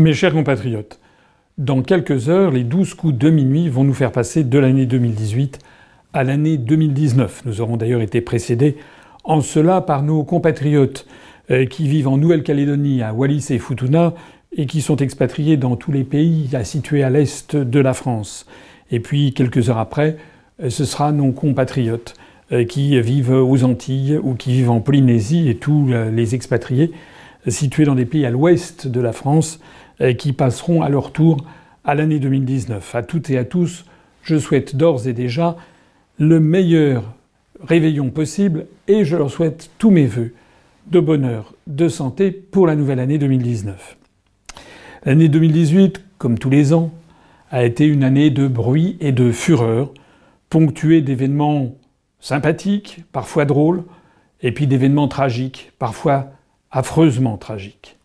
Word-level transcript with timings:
Mes 0.00 0.14
chers 0.14 0.32
compatriotes, 0.32 0.98
dans 1.58 1.82
quelques 1.82 2.30
heures, 2.30 2.52
les 2.52 2.64
12 2.64 2.94
coups 2.94 3.18
de 3.18 3.28
minuit 3.28 3.68
vont 3.68 3.84
nous 3.84 3.92
faire 3.92 4.12
passer 4.12 4.44
de 4.44 4.58
l'année 4.58 4.86
2018 4.86 5.58
à 6.14 6.24
l'année 6.24 6.56
2019. 6.56 7.42
Nous 7.44 7.60
aurons 7.60 7.76
d'ailleurs 7.76 8.00
été 8.00 8.22
précédés 8.22 8.78
en 9.24 9.42
cela 9.42 9.82
par 9.82 10.02
nos 10.02 10.24
compatriotes 10.24 11.06
euh, 11.50 11.66
qui 11.66 11.86
vivent 11.86 12.08
en 12.08 12.16
Nouvelle-Calédonie, 12.16 13.02
à 13.02 13.12
Wallis 13.12 13.48
et 13.50 13.58
Futuna, 13.58 14.14
et 14.56 14.64
qui 14.64 14.80
sont 14.80 14.96
expatriés 14.96 15.58
dans 15.58 15.76
tous 15.76 15.92
les 15.92 16.04
pays 16.04 16.48
situés 16.64 17.02
à 17.02 17.10
l'est 17.10 17.54
de 17.54 17.80
la 17.80 17.92
France. 17.92 18.46
Et 18.90 19.00
puis, 19.00 19.34
quelques 19.34 19.68
heures 19.68 19.76
après, 19.76 20.16
euh, 20.62 20.70
ce 20.70 20.86
sera 20.86 21.12
nos 21.12 21.30
compatriotes 21.32 22.14
euh, 22.52 22.64
qui 22.64 22.98
vivent 23.02 23.32
aux 23.34 23.64
Antilles 23.64 24.18
ou 24.22 24.32
qui 24.32 24.52
vivent 24.52 24.70
en 24.70 24.80
Polynésie 24.80 25.50
et 25.50 25.56
tous 25.56 25.90
les 26.10 26.34
expatriés 26.34 26.90
situés 27.48 27.84
dans 27.84 27.94
des 27.94 28.04
pays 28.04 28.26
à 28.26 28.30
l'ouest 28.30 28.86
de 28.86 29.00
la 29.00 29.12
France 29.12 29.60
qui 30.18 30.32
passeront 30.32 30.82
à 30.82 30.88
leur 30.88 31.12
tour 31.12 31.44
à 31.84 31.94
l'année 31.94 32.18
2019. 32.18 32.94
À 32.94 33.02
toutes 33.02 33.30
et 33.30 33.38
à 33.38 33.44
tous, 33.44 33.84
je 34.22 34.38
souhaite 34.38 34.76
d'ores 34.76 35.06
et 35.06 35.12
déjà 35.12 35.56
le 36.18 36.40
meilleur 36.40 37.14
réveillon 37.62 38.10
possible 38.10 38.66
et 38.88 39.04
je 39.04 39.16
leur 39.16 39.30
souhaite 39.30 39.70
tous 39.78 39.90
mes 39.90 40.06
vœux 40.06 40.34
de 40.86 41.00
bonheur, 41.00 41.54
de 41.66 41.88
santé 41.88 42.30
pour 42.30 42.66
la 42.66 42.74
nouvelle 42.74 43.00
année 43.00 43.18
2019. 43.18 43.96
L'année 45.04 45.28
2018, 45.28 46.02
comme 46.18 46.38
tous 46.38 46.50
les 46.50 46.72
ans, 46.72 46.90
a 47.50 47.64
été 47.64 47.86
une 47.86 48.04
année 48.04 48.30
de 48.30 48.46
bruit 48.46 48.96
et 49.00 49.12
de 49.12 49.32
fureur, 49.32 49.92
ponctuée 50.48 51.00
d'événements 51.00 51.74
sympathiques, 52.20 53.04
parfois 53.12 53.44
drôles, 53.44 53.84
et 54.42 54.52
puis 54.52 54.66
d'événements 54.66 55.08
tragiques, 55.08 55.72
parfois 55.78 56.30
affreusement 56.70 57.36
tragiques. 57.36 57.99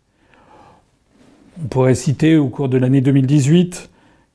On 1.63 1.67
pourrait 1.67 1.95
citer 1.95 2.35
au 2.35 2.49
cours 2.49 2.67
de 2.67 2.77
l'année 2.77 2.99
2018 2.99 3.89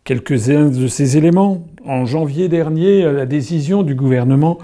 quelques-uns 0.04 0.70
de 0.70 0.86
ces 0.86 1.18
éléments. 1.18 1.66
En 1.84 2.06
janvier 2.06 2.48
dernier, 2.48 3.02
la 3.02 3.26
décision 3.26 3.82
du 3.82 3.94
gouvernement 3.94 4.56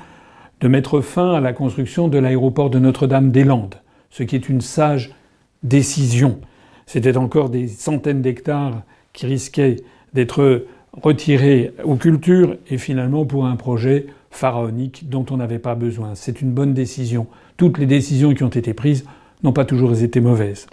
de 0.62 0.69
mettre 0.69 1.03
fin 1.03 1.34
à 1.34 1.41
la 1.41 1.53
construction 1.53 2.09
de 2.09 2.17
l'aéroport 2.17 2.71
de 2.71 2.79
Notre-Dame-des-Landes, 2.79 3.75
ce 4.09 4.23
qui 4.23 4.37
est 4.37 4.49
une 4.49 4.62
sage 4.62 5.15
décision. 5.62 6.41
C'était 6.87 7.19
encore 7.19 7.51
des 7.51 7.69
centaines 7.69 8.23
d'hectares 8.23 8.84
qui 9.12 9.27
risquaient 9.27 9.77
d'être 10.15 10.65
retirés 11.03 11.75
aux 11.84 11.97
cultures 11.97 12.57
et 12.71 12.79
finalement 12.79 13.27
pour 13.27 13.45
un 13.45 13.57
projet 13.57 14.07
pharaonique 14.31 15.11
dont 15.11 15.27
on 15.31 15.37
n'avait 15.37 15.59
pas 15.59 15.75
besoin. 15.75 16.15
C'est 16.15 16.41
une 16.41 16.53
bonne 16.53 16.73
décision. 16.73 17.27
Toutes 17.59 17.77
les 17.77 17.87
décisions 17.87 18.33
qui 18.33 18.45
ont 18.45 18.49
été 18.49 18.73
prises 18.73 19.05
n'ont 19.43 19.53
pas 19.53 19.67
toujours 19.67 19.93
été 20.03 20.21
mauvaises. 20.21 20.67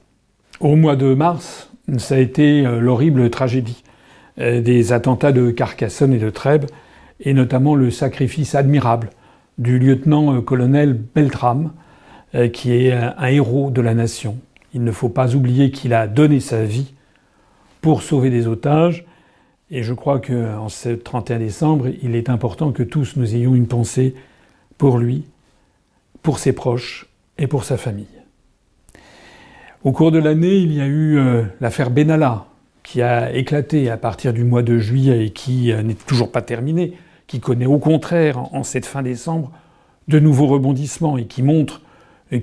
Au 0.61 0.77
mois 0.77 0.95
de 0.95 1.13
mars, 1.13 1.72
ça 1.97 2.15
a 2.15 2.17
été 2.17 2.65
euh, 2.65 2.79
l'horrible 2.79 3.29
tragédie 3.29 3.83
euh, 4.39 4.61
des 4.61 4.93
attentats 4.93 5.31
de 5.31 5.51
Carcassonne 5.51 6.13
et 6.13 6.19
de 6.19 6.29
Trèbes, 6.29 6.65
et 7.19 7.33
notamment 7.33 7.75
le 7.75 7.91
sacrifice 7.91 8.55
admirable 8.55 9.09
du 9.57 9.79
lieutenant-colonel 9.79 10.91
euh, 10.91 11.01
Beltram, 11.15 11.71
qui 12.51 12.73
est 12.73 12.91
un 12.91 13.27
héros 13.27 13.69
de 13.69 13.79
la 13.79 13.93
nation. 13.93 14.37
Il 14.73 14.83
ne 14.83 14.91
faut 14.91 15.09
pas 15.09 15.35
oublier 15.35 15.69
qu'il 15.69 15.93
a 15.93 16.07
donné 16.07 16.39
sa 16.39 16.63
vie 16.63 16.95
pour 17.79 18.01
sauver 18.01 18.31
des 18.31 18.47
otages, 18.47 19.05
et 19.69 19.83
je 19.83 19.93
crois 19.93 20.19
qu'en 20.19 20.67
ce 20.67 20.89
31 20.89 21.37
décembre, 21.37 21.89
il 22.01 22.15
est 22.15 22.31
important 22.31 22.71
que 22.71 22.81
tous 22.81 23.17
nous 23.17 23.35
ayons 23.35 23.53
une 23.53 23.67
pensée 23.67 24.15
pour 24.79 24.97
lui, 24.97 25.25
pour 26.23 26.39
ses 26.39 26.53
proches 26.53 27.07
et 27.37 27.45
pour 27.45 27.65
sa 27.65 27.77
famille. 27.77 28.22
Au 29.83 29.91
cours 29.91 30.11
de 30.11 30.17
l'année, 30.17 30.55
il 30.55 30.73
y 30.73 30.79
a 30.79 30.85
eu 30.85 31.17
euh, 31.17 31.43
l'affaire 31.59 31.89
Benalla, 31.89 32.45
qui 32.83 33.01
a 33.01 33.33
éclaté 33.35 33.89
à 33.89 33.97
partir 33.97 34.31
du 34.31 34.45
mois 34.45 34.61
de 34.61 34.77
juillet 34.77 35.25
et 35.25 35.29
qui 35.31 35.73
euh, 35.73 35.83
n'est 35.83 35.93
toujours 35.93 36.31
pas 36.31 36.41
terminée, 36.41 36.93
qui 37.27 37.41
connaît 37.41 37.65
au 37.65 37.79
contraire, 37.79 38.39
en 38.55 38.63
cette 38.63 38.85
fin 38.85 39.01
décembre, 39.01 39.51
de 40.07 40.19
nouveaux 40.19 40.47
rebondissements 40.47 41.17
et 41.17 41.25
qui 41.25 41.43
montre 41.43 41.81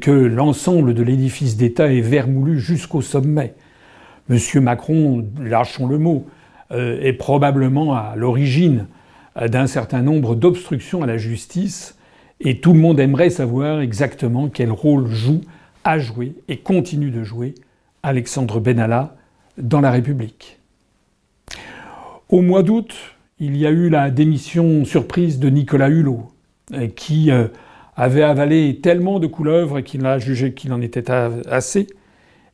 que 0.03 0.11
l'ensemble 0.11 0.93
de 0.93 1.03
l'édifice 1.03 1.57
d'État 1.57 1.91
est 1.91 2.03
vermoulu 2.03 2.61
jusqu'au 2.61 3.01
sommet. 3.01 3.55
Monsieur 4.29 4.61
Macron, 4.61 5.27
lâchons 5.41 5.87
le 5.87 5.97
mot, 5.97 6.27
euh, 6.73 7.01
est 7.01 7.15
probablement 7.15 7.95
à 7.95 8.17
l'origine 8.17 8.87
d'un 9.41 9.67
certain 9.67 10.03
nombre 10.03 10.35
d'obstructions 10.35 11.03
à 11.03 11.07
la 11.07 11.17
justice 11.17 11.97
et 12.41 12.61
tout 12.61 12.75
le 12.75 12.81
monde 12.81 13.01
aimerait 13.01 13.31
savoir 13.31 13.81
exactement 13.81 14.49
quel 14.49 14.71
rôle 14.71 15.07
joue 15.07 15.41
a 15.85 15.99
joué 15.99 16.35
et 16.49 16.59
continue 16.59 17.11
de 17.11 17.25
jouer 17.25 17.55
Alexandre 18.03 18.61
Benalla 18.61 19.17
dans 19.59 19.81
la 19.81 19.91
République. 19.91 20.59
Au 22.29 22.43
mois 22.43 22.63
d'août, 22.63 22.95
il 23.39 23.57
y 23.57 23.67
a 23.67 23.71
eu 23.71 23.89
la 23.89 24.11
démission 24.11 24.85
surprise 24.85 25.39
de 25.39 25.49
Nicolas 25.49 25.89
Hulot, 25.89 26.31
euh, 26.75 26.89
qui 26.89 27.31
euh, 27.31 27.49
avait 27.97 28.23
avalé 28.23 28.81
tellement 28.83 29.19
de 29.19 29.27
couleuvres 29.27 29.81
qu'il 29.81 30.07
a 30.07 30.19
jugé 30.19 30.55
qu'il 30.55 30.73
en 30.73 30.81
était 30.81 31.11
assez, 31.11 31.89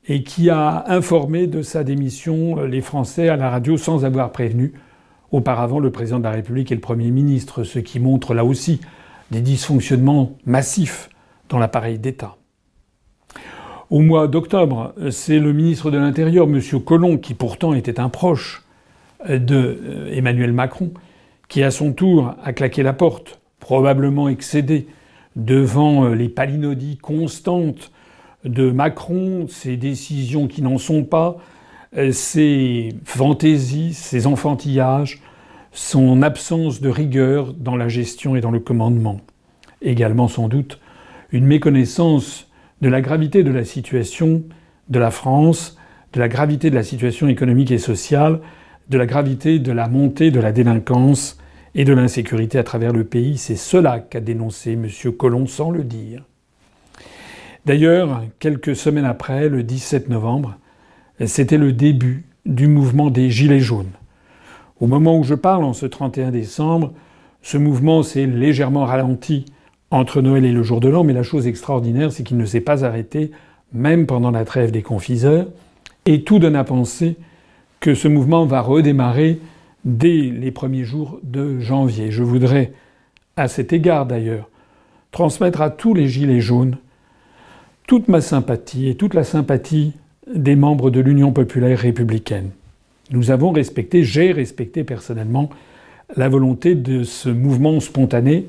et 0.08 0.22
qui 0.22 0.50
a 0.50 0.84
informé 0.88 1.46
de 1.46 1.62
sa 1.62 1.84
démission 1.84 2.58
euh, 2.58 2.66
les 2.66 2.80
Français 2.80 3.28
à 3.28 3.36
la 3.36 3.50
radio 3.50 3.76
sans 3.76 4.04
avoir 4.04 4.32
prévenu 4.32 4.72
auparavant 5.32 5.80
le 5.80 5.90
président 5.90 6.18
de 6.18 6.24
la 6.24 6.30
République 6.30 6.70
et 6.70 6.76
le 6.76 6.80
Premier 6.80 7.10
ministre, 7.10 7.64
ce 7.64 7.80
qui 7.80 7.98
montre 7.98 8.32
là 8.32 8.44
aussi 8.44 8.80
des 9.32 9.40
dysfonctionnements 9.40 10.38
massifs 10.46 11.10
dans 11.48 11.58
l'appareil 11.58 11.98
d'État. 11.98 12.36
Au 13.88 14.00
mois 14.00 14.26
d'octobre, 14.26 14.94
c'est 15.10 15.38
le 15.38 15.52
ministre 15.52 15.92
de 15.92 15.98
l'Intérieur, 15.98 16.46
M. 16.46 16.60
Collomb, 16.84 17.18
qui 17.18 17.34
pourtant 17.34 17.72
était 17.72 18.00
un 18.00 18.08
proche 18.08 18.64
de 19.28 19.78
euh, 19.80 20.12
Emmanuel 20.12 20.52
Macron, 20.52 20.90
qui 21.48 21.62
à 21.62 21.70
son 21.70 21.92
tour 21.92 22.34
a 22.42 22.52
claqué 22.52 22.82
la 22.82 22.92
porte, 22.92 23.40
probablement 23.60 24.28
excédé 24.28 24.88
devant 25.36 26.04
euh, 26.04 26.14
les 26.14 26.28
palinodies 26.28 26.96
constantes 26.96 27.92
de 28.44 28.70
Macron, 28.70 29.46
ses 29.48 29.76
décisions 29.76 30.48
qui 30.48 30.62
n'en 30.62 30.78
sont 30.78 31.04
pas, 31.04 31.36
euh, 31.96 32.10
ses 32.10 32.90
fantaisies, 33.04 33.94
ses 33.94 34.26
enfantillages, 34.26 35.20
son 35.72 36.22
absence 36.22 36.80
de 36.80 36.88
rigueur 36.88 37.52
dans 37.52 37.76
la 37.76 37.88
gestion 37.88 38.34
et 38.34 38.40
dans 38.40 38.50
le 38.50 38.60
commandement. 38.60 39.20
Également 39.82 40.26
sans 40.26 40.48
doute 40.48 40.80
une 41.32 41.44
méconnaissance 41.44 42.45
de 42.80 42.88
la 42.88 43.00
gravité 43.00 43.42
de 43.42 43.50
la 43.50 43.64
situation 43.64 44.42
de 44.88 44.98
la 44.98 45.10
France, 45.10 45.76
de 46.12 46.20
la 46.20 46.28
gravité 46.28 46.70
de 46.70 46.74
la 46.74 46.82
situation 46.82 47.28
économique 47.28 47.70
et 47.70 47.78
sociale, 47.78 48.40
de 48.88 48.98
la 48.98 49.06
gravité 49.06 49.58
de 49.58 49.72
la 49.72 49.88
montée 49.88 50.30
de 50.30 50.40
la 50.40 50.52
délinquance 50.52 51.38
et 51.74 51.84
de 51.84 51.92
l'insécurité 51.92 52.58
à 52.58 52.64
travers 52.64 52.92
le 52.92 53.04
pays. 53.04 53.36
C'est 53.36 53.56
cela 53.56 53.98
qu'a 53.98 54.20
dénoncé 54.20 54.72
M. 54.72 54.88
Colomb 55.12 55.46
sans 55.46 55.70
le 55.70 55.84
dire. 55.84 56.22
D'ailleurs, 57.64 58.22
quelques 58.38 58.76
semaines 58.76 59.04
après, 59.04 59.48
le 59.48 59.62
17 59.62 60.08
novembre, 60.08 60.56
c'était 61.24 61.58
le 61.58 61.72
début 61.72 62.24
du 62.44 62.68
mouvement 62.68 63.10
des 63.10 63.28
Gilets 63.28 63.60
jaunes. 63.60 63.90
Au 64.78 64.86
moment 64.86 65.18
où 65.18 65.24
je 65.24 65.34
parle, 65.34 65.64
en 65.64 65.72
ce 65.72 65.86
31 65.86 66.30
décembre, 66.30 66.92
ce 67.42 67.58
mouvement 67.58 68.02
s'est 68.02 68.26
légèrement 68.26 68.84
ralenti 68.84 69.46
entre 69.90 70.20
Noël 70.20 70.44
et 70.44 70.52
le 70.52 70.62
jour 70.62 70.80
de 70.80 70.88
l'an, 70.88 71.04
mais 71.04 71.12
la 71.12 71.22
chose 71.22 71.46
extraordinaire, 71.46 72.12
c'est 72.12 72.22
qu'il 72.22 72.36
ne 72.36 72.44
s'est 72.44 72.60
pas 72.60 72.84
arrêté, 72.84 73.30
même 73.72 74.06
pendant 74.06 74.30
la 74.30 74.44
trêve 74.44 74.70
des 74.70 74.82
confiseurs, 74.82 75.46
et 76.06 76.22
tout 76.22 76.38
donne 76.38 76.56
à 76.56 76.64
penser 76.64 77.16
que 77.80 77.94
ce 77.94 78.08
mouvement 78.08 78.46
va 78.46 78.60
redémarrer 78.60 79.38
dès 79.84 80.30
les 80.30 80.50
premiers 80.50 80.84
jours 80.84 81.20
de 81.22 81.58
janvier. 81.60 82.10
Je 82.10 82.22
voudrais, 82.22 82.72
à 83.36 83.48
cet 83.48 83.72
égard 83.72 84.06
d'ailleurs, 84.06 84.48
transmettre 85.12 85.60
à 85.60 85.70
tous 85.70 85.94
les 85.94 86.08
Gilets 86.08 86.40
jaunes 86.40 86.76
toute 87.86 88.08
ma 88.08 88.20
sympathie 88.20 88.88
et 88.88 88.96
toute 88.96 89.14
la 89.14 89.22
sympathie 89.22 89.92
des 90.32 90.56
membres 90.56 90.90
de 90.90 91.00
l'Union 91.00 91.32
populaire 91.32 91.78
républicaine. 91.78 92.50
Nous 93.12 93.30
avons 93.30 93.52
respecté, 93.52 94.02
j'ai 94.02 94.32
respecté 94.32 94.82
personnellement, 94.82 95.50
la 96.16 96.28
volonté 96.28 96.74
de 96.74 97.04
ce 97.04 97.28
mouvement 97.28 97.78
spontané 97.78 98.46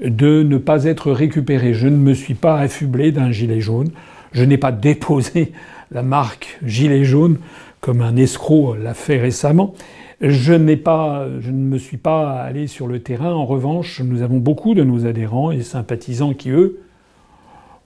de 0.00 0.42
ne 0.42 0.58
pas 0.58 0.84
être 0.84 1.12
récupéré. 1.12 1.74
Je 1.74 1.88
ne 1.88 1.96
me 1.96 2.14
suis 2.14 2.34
pas 2.34 2.58
affublé 2.58 3.12
d'un 3.12 3.30
gilet 3.30 3.60
jaune. 3.60 3.90
Je 4.32 4.44
n'ai 4.44 4.58
pas 4.58 4.72
déposé 4.72 5.52
la 5.90 6.02
marque 6.02 6.58
gilet 6.64 7.04
jaune 7.04 7.38
comme 7.80 8.00
un 8.00 8.16
escroc 8.16 8.76
l'a 8.76 8.94
fait 8.94 9.20
récemment. 9.20 9.74
Je 10.20 10.74
pas, 10.76 11.26
je 11.40 11.50
ne 11.50 11.56
me 11.56 11.76
suis 11.76 11.98
pas 11.98 12.32
allé 12.40 12.66
sur 12.66 12.86
le 12.86 13.00
terrain. 13.00 13.32
En 13.32 13.44
revanche, 13.44 14.00
nous 14.00 14.22
avons 14.22 14.38
beaucoup 14.38 14.74
de 14.74 14.82
nos 14.82 15.06
adhérents 15.06 15.50
et 15.50 15.60
sympathisants 15.62 16.32
qui, 16.32 16.50
eux, 16.50 16.80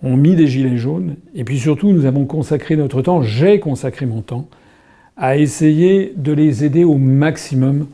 ont 0.02 0.16
mis 0.16 0.36
des 0.36 0.46
gilets 0.46 0.76
jaunes. 0.76 1.16
Et 1.34 1.44
puis 1.44 1.58
surtout, 1.58 1.92
nous 1.92 2.04
avons 2.04 2.26
consacré 2.26 2.76
notre 2.76 3.02
temps, 3.02 3.22
j'ai 3.22 3.58
consacré 3.58 4.06
mon 4.06 4.22
temps, 4.22 4.48
à 5.16 5.36
essayer 5.36 6.12
de 6.16 6.32
les 6.32 6.64
aider 6.64 6.84
au 6.84 6.96
maximum 6.96 7.88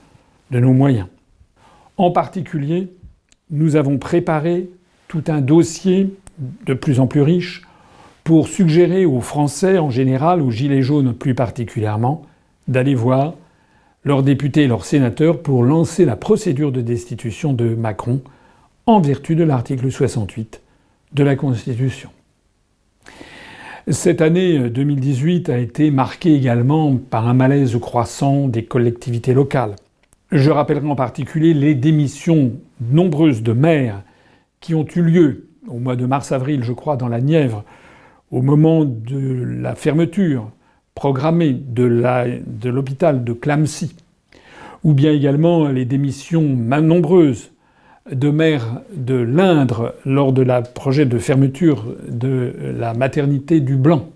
de 0.50 0.61
nos 0.61 0.75
moyens. 0.75 1.06
En 1.96 2.11
particulier, 2.11 2.88
nous 3.54 3.76
avons 3.76 3.98
préparé 3.98 4.68
tout 5.06 5.22
un 5.28 5.40
dossier 5.40 6.12
de 6.66 6.74
plus 6.74 6.98
en 6.98 7.06
plus 7.06 7.22
riche 7.22 7.62
pour 8.24 8.48
suggérer 8.48 9.06
aux 9.06 9.20
Français 9.20 9.78
en 9.78 9.90
général, 9.90 10.42
aux 10.42 10.50
Gilets 10.50 10.82
jaunes 10.82 11.14
plus 11.14 11.34
particulièrement, 11.34 12.26
d'aller 12.66 12.96
voir 12.96 13.34
leurs 14.04 14.24
députés 14.24 14.64
et 14.64 14.66
leurs 14.66 14.84
sénateurs 14.84 15.40
pour 15.40 15.62
lancer 15.62 16.04
la 16.04 16.16
procédure 16.16 16.72
de 16.72 16.80
destitution 16.80 17.52
de 17.52 17.74
Macron 17.74 18.22
en 18.86 19.00
vertu 19.00 19.36
de 19.36 19.44
l'article 19.44 19.90
68 19.90 20.60
de 21.12 21.22
la 21.22 21.36
Constitution. 21.36 22.10
Cette 23.88 24.20
année 24.20 24.68
2018 24.68 25.48
a 25.48 25.58
été 25.58 25.90
marquée 25.92 26.34
également 26.34 26.96
par 26.96 27.28
un 27.28 27.34
malaise 27.34 27.78
croissant 27.78 28.48
des 28.48 28.64
collectivités 28.64 29.32
locales. 29.32 29.76
Je 30.34 30.50
rappellerai 30.50 30.88
en 30.88 30.96
particulier 30.96 31.54
les 31.54 31.76
démissions 31.76 32.54
nombreuses 32.81 33.44
de 33.44 33.52
maires 33.52 34.02
qui 34.58 34.75
ont 34.75 34.84
eu 34.96 35.00
lieu 35.00 35.46
au 35.69 35.78
mois 35.78 35.94
de 35.94 36.06
mars-avril, 36.06 36.64
je 36.64 36.72
crois, 36.72 36.96
dans 36.96 37.06
la 37.06 37.20
Nièvre, 37.20 37.62
au 38.32 38.42
moment 38.42 38.84
de 38.84 39.44
la 39.60 39.76
fermeture 39.76 40.50
programmée 40.96 41.52
de 41.52 41.84
l'hôpital 42.69 43.22
de, 43.22 43.32
de 43.32 43.38
Clamcy, 43.38 43.94
ou 44.82 44.92
bien 44.92 45.12
également 45.12 45.69
les 45.69 45.84
démissions 45.84 46.42
nombreuses 46.42 47.52
de 48.10 48.28
maire 48.28 48.80
de 48.92 49.14
l'Indre 49.14 49.94
lors 50.04 50.32
de 50.32 50.42
la 50.42 50.62
projet 50.62 51.06
de 51.06 51.19
fermeture 51.19 51.94
de 52.08 52.52
la 52.76 52.92
maternité 52.92 53.60
du 53.60 53.76
Blanc. 53.76 54.08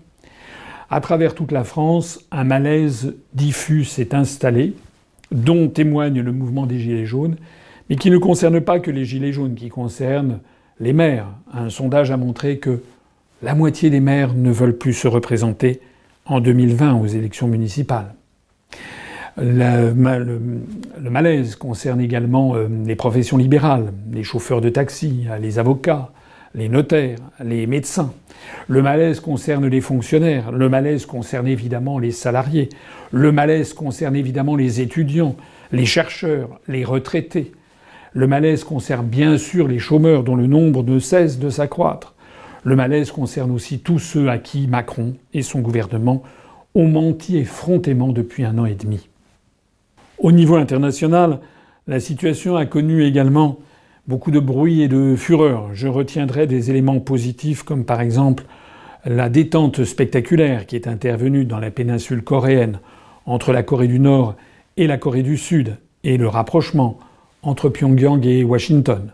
À 0.89 0.99
travers 0.99 1.33
toute 1.33 1.53
la 1.53 1.63
France, 1.63 2.19
un 2.29 2.43
malaise 2.43 3.15
diffus 3.33 3.85
s'est 3.85 4.13
installé, 4.13 4.75
dont 5.31 5.67
témoigne 5.67 6.21
le 6.21 6.31
mouvement 6.31 6.65
des 6.65 6.79
Gilets 6.79 7.05
jaunes, 7.05 7.35
mais 7.89 7.95
qui 7.95 8.11
ne 8.11 8.17
concerne 8.17 8.61
pas 8.61 8.79
que 8.79 8.91
les 8.91 9.05
Gilets 9.05 9.33
jaunes, 9.33 9.55
qui 9.55 9.69
concerne 9.69 10.39
les 10.79 10.93
maires. 10.93 11.27
Un 11.53 11.69
sondage 11.69 12.11
a 12.11 12.17
montré 12.17 12.57
que 12.57 12.81
la 13.41 13.55
moitié 13.55 13.89
des 13.89 13.99
maires 13.99 14.33
ne 14.33 14.51
veulent 14.51 14.77
plus 14.77 14.93
se 14.93 15.07
représenter 15.07 15.81
en 16.25 16.39
2020 16.39 16.95
aux 16.95 17.07
élections 17.07 17.47
municipales. 17.47 18.13
Le, 19.37 19.93
malaise 21.09 21.55
concerne 21.55 22.01
également 22.01 22.55
euh, 22.55 22.67
les 22.85 22.95
professions 22.95 23.37
libérales, 23.37 23.93
les 24.11 24.23
chauffeurs 24.23 24.59
de 24.59 24.69
taxi, 24.69 25.27
les 25.41 25.59
avocats, 25.59 26.11
les 26.55 26.69
notaires, 26.69 27.19
les 27.43 27.67
médecins. 27.67 28.13
Le 28.67 28.81
malaise 28.81 29.19
concerne 29.19 29.67
les 29.67 29.81
fonctionnaires, 29.81 30.51
le 30.51 30.69
malaise 30.69 31.05
concerne 31.05 31.47
évidemment 31.47 31.99
les 31.99 32.11
salariés, 32.11 32.69
le 33.11 33.31
malaise 33.31 33.73
concerne 33.73 34.15
évidemment 34.15 34.55
les 34.55 34.81
étudiants, 34.81 35.35
les 35.71 35.85
chercheurs, 35.85 36.59
les 36.67 36.83
retraités. 36.83 37.51
Le 38.13 38.27
malaise 38.27 38.63
concerne 38.63 39.05
bien 39.05 39.37
sûr 39.37 39.67
les 39.67 39.79
chômeurs 39.79 40.23
dont 40.23 40.35
le 40.35 40.47
nombre 40.47 40.83
ne 40.83 40.99
cesse 40.99 41.37
de 41.37 41.49
s'accroître. 41.49 42.15
Le 42.63 42.75
malaise 42.75 43.11
concerne 43.11 43.51
aussi 43.51 43.79
tous 43.79 43.99
ceux 43.99 44.29
à 44.29 44.37
qui 44.37 44.67
Macron 44.67 45.15
et 45.33 45.43
son 45.43 45.59
gouvernement 45.59 46.23
ont 46.75 46.87
menti 46.87 47.37
effrontément 47.37 48.09
depuis 48.09 48.43
un 48.43 48.57
an 48.57 48.65
et 48.65 48.75
demi. 48.75 49.09
Au 50.17 50.31
niveau 50.31 50.55
international, 50.55 51.39
la 51.87 51.99
situation 51.99 52.57
a 52.57 52.65
connu 52.65 53.03
également 53.05 53.59
beaucoup 54.09 54.31
de 54.31 54.39
bruit 54.39 54.81
et 54.81 54.87
de 54.87 55.15
fureur. 55.15 55.69
Je 55.75 55.87
retiendrai 55.87 56.47
des 56.47 56.71
éléments 56.71 56.99
positifs 56.99 57.61
comme 57.61 57.85
par 57.85 58.01
exemple 58.01 58.43
la 59.05 59.29
détente 59.29 59.83
spectaculaire 59.83 60.65
qui 60.65 60.75
est 60.75 60.87
intervenue 60.87 61.45
dans 61.45 61.59
la 61.59 61.69
péninsule 61.69 62.23
coréenne 62.23 62.79
entre 63.27 63.53
la 63.53 63.61
Corée 63.61 63.87
du 63.87 63.99
Nord 63.99 64.35
et 64.77 64.87
la 64.87 64.97
Corée 64.97 65.21
du 65.21 65.37
Sud 65.37 65.77
et 66.03 66.17
le 66.17 66.27
rapprochement 66.27 66.97
entre 67.43 67.69
Pyongyang 67.69 68.25
et 68.25 68.43
Washington. 68.43 69.13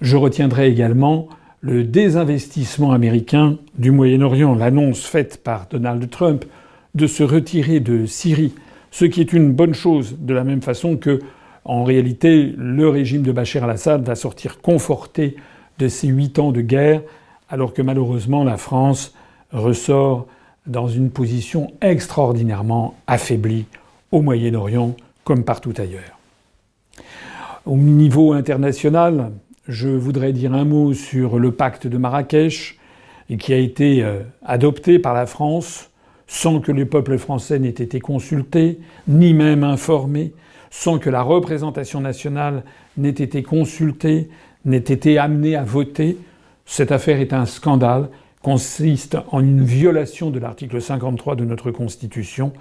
Je 0.00 0.16
retiendrai 0.16 0.68
également 0.68 1.28
le 1.60 1.82
désinvestissement 1.82 2.92
américain 2.92 3.56
du 3.76 3.90
Moyen-Orient, 3.90 4.54
l'annonce 4.54 5.04
faite 5.04 5.42
par 5.42 5.66
Donald 5.68 6.08
Trump 6.10 6.44
de 6.94 7.08
se 7.08 7.24
retirer 7.24 7.80
de 7.80 8.06
Syrie 8.06 8.54
ce 8.92 9.04
qui 9.04 9.20
est 9.20 9.32
une 9.32 9.52
bonne 9.52 9.74
chose, 9.74 10.16
de 10.20 10.32
la 10.32 10.44
même 10.44 10.62
façon 10.62 10.96
que, 10.96 11.18
en 11.64 11.84
réalité, 11.84 12.54
le 12.56 12.88
régime 12.88 13.22
de 13.22 13.32
Bachar 13.32 13.64
al-Assad 13.64 14.04
va 14.04 14.14
sortir 14.14 14.60
conforté 14.60 15.36
de 15.78 15.88
ces 15.88 16.08
huit 16.08 16.38
ans 16.38 16.52
de 16.52 16.60
guerre, 16.60 17.02
alors 17.48 17.72
que 17.72 17.82
malheureusement 17.82 18.44
la 18.44 18.56
France 18.56 19.14
ressort 19.52 20.26
dans 20.66 20.88
une 20.88 21.10
position 21.10 21.72
extraordinairement 21.80 22.94
affaiblie 23.06 23.66
au 24.10 24.22
Moyen-Orient 24.22 24.94
comme 25.24 25.44
partout 25.44 25.74
ailleurs. 25.78 26.18
Au 27.64 27.76
niveau 27.76 28.32
international, 28.32 29.30
je 29.68 29.88
voudrais 29.88 30.32
dire 30.32 30.52
un 30.52 30.64
mot 30.64 30.94
sur 30.94 31.38
le 31.38 31.52
pacte 31.52 31.86
de 31.86 31.96
Marrakech, 31.96 32.78
qui 33.38 33.52
a 33.52 33.56
été 33.56 34.02
euh, 34.02 34.20
adopté 34.44 34.98
par 34.98 35.14
la 35.14 35.26
France 35.26 35.88
sans 36.26 36.60
que 36.60 36.72
le 36.72 36.86
peuple 36.86 37.18
français 37.18 37.58
n'ait 37.58 37.68
été 37.68 38.00
consulté, 38.00 38.78
ni 39.06 39.34
même 39.34 39.64
informé, 39.64 40.32
sans 40.72 40.98
que 40.98 41.10
la 41.10 41.20
représentation 41.20 42.00
nationale 42.00 42.64
n'ait 42.96 43.10
été 43.10 43.42
consultée, 43.42 44.30
n'ait 44.64 44.78
été 44.78 45.18
amenée 45.18 45.54
à 45.54 45.64
voter. 45.64 46.16
Cette 46.64 46.92
affaire 46.92 47.20
est 47.20 47.34
un 47.34 47.44
scandale, 47.44 48.08
consiste 48.42 49.18
en 49.30 49.40
une 49.40 49.62
violation 49.62 50.30
de 50.30 50.38
l'article 50.38 50.80
53 50.80 51.36
de 51.36 51.44
notre 51.44 51.70
Constitution, 51.72 52.54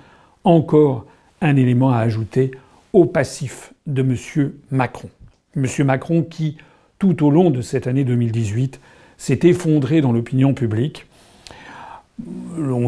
encore 0.44 1.06
un 1.40 1.56
élément 1.56 1.92
à 1.92 2.00
ajouter 2.00 2.52
au 2.92 3.06
passif 3.06 3.72
de 3.88 4.02
M. 4.02 4.52
Macron. 4.72 5.10
M. 5.56 5.66
Macron 5.86 6.22
qui, 6.22 6.58
tout 7.00 7.26
au 7.26 7.32
long 7.32 7.50
de 7.50 7.62
cette 7.62 7.88
année 7.88 8.04
2018, 8.04 8.82
s'est 9.16 9.40
effondré 9.44 10.02
dans 10.02 10.12
l'opinion 10.12 10.54
publique, 10.54 11.06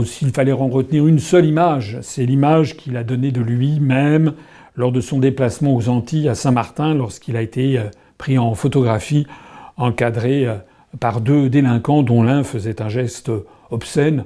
s'il 0.06 0.31
fallait 0.31 0.52
en 0.52 0.68
retenir 0.68 1.08
une 1.08 1.18
seule 1.18 1.46
image, 1.46 1.98
c'est 2.02 2.25
l'image 2.25 2.75
qu'il 2.75 2.98
a 2.98 3.04
donnée 3.04 3.31
de 3.31 3.42
lui-même 3.42 4.34
lors 4.75 4.92
de 4.92 5.02
son 5.02 5.20
déplacement 5.20 5.75
aux 5.75 5.90
Antilles 5.90 6.30
à 6.30 6.36
Saint-Martin, 6.36 6.94
lorsqu'il 6.94 7.38
a 7.38 7.42
été 7.42 7.78
euh, 7.78 7.86
pris 8.18 8.38
en 8.38 8.54
photographie, 8.56 9.28
encadré 9.78 10.48
euh, 10.48 10.56
par 11.00 11.22
deux 11.22 11.50
délinquants 11.50 12.04
dont 12.04 12.24
l'un 12.24 12.44
faisait 12.44 12.81
un 12.81 12.90
geste 12.90 13.31
obscène. 13.72 14.25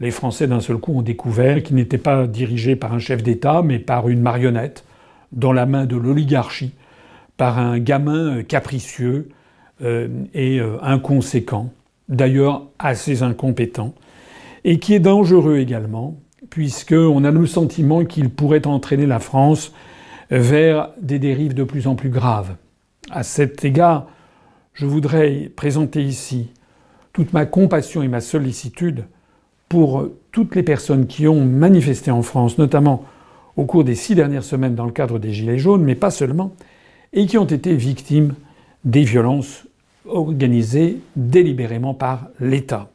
Les 0.00 0.10
Français 0.10 0.46
d'un 0.46 0.60
seul 0.60 0.78
coup 0.78 0.98
ont 0.98 1.02
découvert 1.02 1.62
qu'il 1.62 1.76
n'était 1.76 1.98
pas 1.98 2.26
dirigé 2.26 2.76
par 2.76 2.92
un 2.92 2.98
chef 2.98 3.22
d'État, 3.22 3.62
mais 3.62 3.78
par 3.78 4.08
une 4.08 4.20
marionnette 4.20 4.84
dans 5.32 5.52
la 5.52 5.66
main 5.66 5.86
de 5.86 5.96
l'oligarchie, 5.96 6.72
par 7.36 7.58
un 7.58 7.78
gamin 7.78 8.38
euh, 8.38 8.42
capricieux 8.42 9.28
et 10.34 10.60
inconséquent, 10.82 11.70
d'ailleurs 12.08 12.66
assez 12.80 13.22
incompétent 13.22 13.94
et 14.64 14.78
qui 14.78 14.94
est 14.94 15.00
dangereux 15.00 15.58
également, 15.58 16.16
puisqu'on 16.50 17.24
a 17.24 17.30
le 17.30 17.46
sentiment 17.46 18.04
qu'il 18.04 18.30
pourrait 18.30 18.66
entraîner 18.66 19.06
la 19.06 19.18
France 19.18 19.72
vers 20.30 20.90
des 21.00 21.18
dérives 21.18 21.54
de 21.54 21.64
plus 21.64 21.86
en 21.86 21.94
plus 21.94 22.10
graves. 22.10 22.54
À 23.10 23.22
cet 23.22 23.64
égard, 23.64 24.06
je 24.74 24.86
voudrais 24.86 25.50
présenter 25.56 26.02
ici 26.02 26.50
toute 27.12 27.32
ma 27.32 27.46
compassion 27.46 28.02
et 28.02 28.08
ma 28.08 28.20
sollicitude 28.20 29.04
pour 29.68 30.08
toutes 30.32 30.54
les 30.54 30.62
personnes 30.62 31.06
qui 31.06 31.26
ont 31.26 31.44
manifesté 31.44 32.10
en 32.10 32.22
France, 32.22 32.58
notamment 32.58 33.04
au 33.56 33.64
cours 33.64 33.84
des 33.84 33.94
six 33.94 34.14
dernières 34.14 34.44
semaines 34.44 34.74
dans 34.74 34.86
le 34.86 34.92
cadre 34.92 35.18
des 35.18 35.32
Gilets 35.32 35.58
jaunes, 35.58 35.82
mais 35.82 35.94
pas 35.94 36.10
seulement, 36.10 36.54
et 37.12 37.26
qui 37.26 37.38
ont 37.38 37.44
été 37.44 37.74
victimes 37.74 38.34
des 38.84 39.02
violences 39.02 39.64
organisées 40.06 41.00
délibérément 41.16 41.94
par 41.94 42.28
l'État. 42.40 42.88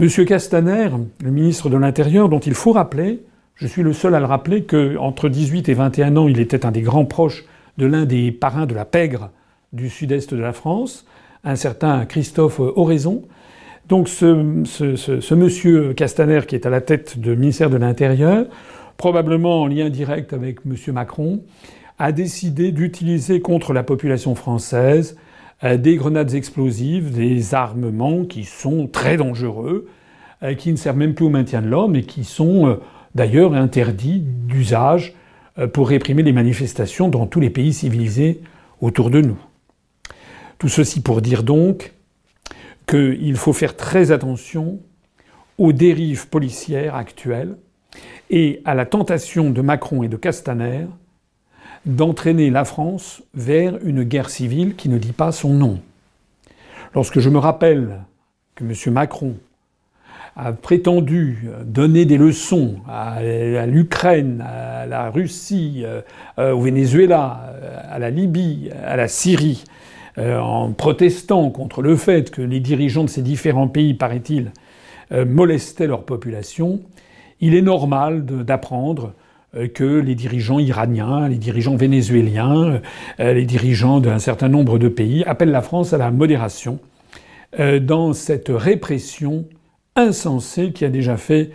Monsieur 0.00 0.24
Castaner, 0.24 0.90
le 1.24 1.30
ministre 1.32 1.68
de 1.68 1.76
l'Intérieur, 1.76 2.28
dont 2.28 2.38
il 2.38 2.54
faut 2.54 2.70
rappeler, 2.70 3.24
je 3.56 3.66
suis 3.66 3.82
le 3.82 3.92
seul 3.92 4.14
à 4.14 4.20
le 4.20 4.26
rappeler, 4.26 4.62
qu'entre 4.62 5.28
18 5.28 5.68
et 5.68 5.74
21 5.74 6.16
ans, 6.16 6.28
il 6.28 6.38
était 6.38 6.64
un 6.64 6.70
des 6.70 6.82
grands 6.82 7.04
proches 7.04 7.44
de 7.78 7.86
l'un 7.86 8.04
des 8.04 8.30
parrains 8.30 8.66
de 8.66 8.76
la 8.76 8.84
pègre 8.84 9.30
du 9.72 9.90
sud-est 9.90 10.32
de 10.32 10.40
la 10.40 10.52
France, 10.52 11.04
un 11.42 11.56
certain 11.56 12.06
Christophe 12.06 12.60
Oraison. 12.60 13.24
Donc 13.88 14.08
ce, 14.08 15.34
monsieur 15.34 15.94
Castaner, 15.94 16.42
qui 16.46 16.54
est 16.54 16.64
à 16.64 16.70
la 16.70 16.80
tête 16.80 17.18
du 17.18 17.34
ministère 17.34 17.68
de 17.68 17.76
l'Intérieur, 17.76 18.46
probablement 18.98 19.62
en 19.62 19.66
lien 19.66 19.90
direct 19.90 20.32
avec 20.32 20.64
monsieur 20.64 20.92
Macron, 20.92 21.42
a 21.98 22.12
décidé 22.12 22.70
d'utiliser 22.70 23.40
contre 23.40 23.72
la 23.72 23.82
population 23.82 24.36
française 24.36 25.16
des 25.62 25.96
grenades 25.96 26.34
explosives, 26.34 27.12
des 27.12 27.54
armements 27.54 28.24
qui 28.24 28.44
sont 28.44 28.86
très 28.86 29.16
dangereux, 29.16 29.88
euh, 30.42 30.54
qui 30.54 30.70
ne 30.70 30.76
servent 30.76 30.98
même 30.98 31.14
plus 31.14 31.26
au 31.26 31.30
maintien 31.30 31.62
de 31.62 31.68
l'ordre, 31.68 31.96
et 31.96 32.04
qui 32.04 32.24
sont 32.24 32.68
euh, 32.68 32.74
d'ailleurs 33.14 33.54
interdits 33.54 34.20
d'usage 34.20 35.14
pour 35.72 35.88
réprimer 35.88 36.22
les 36.22 36.32
manifestations 36.32 37.08
dans 37.08 37.26
tous 37.26 37.40
les 37.40 37.50
pays 37.50 37.72
civilisés 37.72 38.40
autour 38.80 39.10
de 39.10 39.20
nous. 39.20 39.38
Tout 40.58 40.68
ceci 40.68 41.00
pour 41.00 41.20
dire 41.20 41.42
donc 41.42 41.94
qu'il 42.86 43.36
faut 43.36 43.52
faire 43.52 43.76
très 43.76 44.12
attention 44.12 44.78
aux 45.58 45.72
dérives 45.72 46.28
policières 46.28 46.94
actuelles 46.94 47.56
et 48.30 48.62
à 48.64 48.74
la 48.74 48.86
tentation 48.86 49.50
de 49.50 49.60
Macron 49.60 50.02
et 50.02 50.08
de 50.08 50.16
Castaner 50.16 50.86
d'entraîner 51.86 52.50
la 52.50 52.64
France 52.64 53.22
vers 53.34 53.78
une 53.84 54.02
guerre 54.02 54.30
civile 54.30 54.76
qui 54.76 54.88
ne 54.88 54.98
dit 54.98 55.12
pas 55.12 55.32
son 55.32 55.54
nom. 55.54 55.80
Lorsque 56.94 57.20
je 57.20 57.28
me 57.28 57.38
rappelle 57.38 58.00
que 58.54 58.64
M. 58.64 58.92
Macron 58.92 59.34
a 60.36 60.52
prétendu 60.52 61.48
donner 61.64 62.04
des 62.04 62.16
leçons 62.16 62.76
à, 62.88 63.20
l'Ukraine, 63.66 64.44
à 64.46 64.86
la 64.86 65.10
Russie, 65.10 65.84
euh, 65.84 66.52
au 66.52 66.60
Venezuela, 66.60 67.52
à 67.90 67.98
la 67.98 68.10
Libye, 68.10 68.70
à 68.84 68.96
la 68.96 69.08
Syrie, 69.08 69.64
en 70.16 70.72
protestant 70.72 71.50
contre 71.50 71.80
le 71.80 71.94
fait 71.94 72.30
que 72.30 72.42
les 72.42 72.58
dirigeants 72.58 73.04
de 73.04 73.08
ces 73.08 73.22
différents 73.22 73.68
pays, 73.68 73.94
paraît-il, 73.94 74.50
molestaient 75.12 75.86
leur 75.86 76.04
population, 76.04 76.80
il 77.40 77.54
est 77.54 77.62
normal 77.62 78.24
d'apprendre 78.24 79.12
que 79.74 80.00
les 80.00 80.14
dirigeants 80.14 80.58
iraniens, 80.58 81.28
les 81.28 81.38
dirigeants 81.38 81.76
vénézuéliens, 81.76 82.80
les 83.18 83.44
dirigeants 83.44 84.00
d'un 84.00 84.18
certain 84.18 84.48
nombre 84.48 84.78
de 84.78 84.88
pays 84.88 85.24
appellent 85.24 85.50
la 85.50 85.62
France 85.62 85.92
à 85.92 85.98
la 85.98 86.10
modération 86.10 86.78
dans 87.58 88.12
cette 88.12 88.50
répression 88.50 89.46
insensé 89.98 90.72
qui 90.72 90.84
a 90.84 90.88
déjà 90.88 91.16
fait 91.16 91.50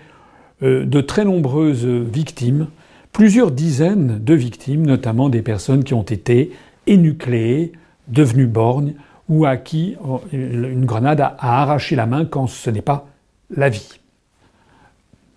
euh, 0.61 0.85
de 0.85 1.01
très 1.01 1.25
nombreuses 1.25 1.85
victimes, 1.85 2.67
plusieurs 3.11 3.51
dizaines 3.51 4.19
de 4.23 4.33
victimes, 4.33 4.85
notamment 4.85 5.29
des 5.29 5.41
personnes 5.41 5.83
qui 5.83 5.93
ont 5.93 6.03
été 6.03 6.51
énucléées, 6.85 7.71
devenues 8.07 8.47
borgnes, 8.47 8.93
ou 9.29 9.45
à 9.45 9.55
qui 9.55 9.95
une 10.33 10.85
grenade 10.85 11.21
a 11.21 11.35
arraché 11.39 11.95
la 11.95 12.05
main 12.05 12.25
quand 12.25 12.47
ce 12.47 12.69
n'est 12.69 12.81
pas 12.81 13.07
la 13.55 13.69
vie. 13.69 14.02